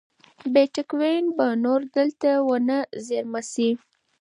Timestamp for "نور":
1.63-1.81